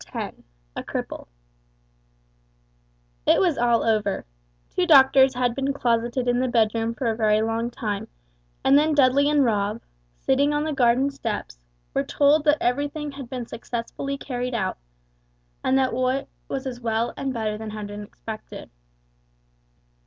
[0.15, 0.35] X
[0.75, 1.27] A CRIPPLE
[3.27, 4.25] It was all over;
[4.71, 8.07] two doctors had been closetted in the bedroom for a very long time,
[8.65, 9.79] and then Dudley and Rob,
[10.17, 11.59] sitting on the garden steps,
[11.93, 14.79] were told that everything had been successfully carried out,
[15.63, 18.71] and Roy was as well and better than had been expected.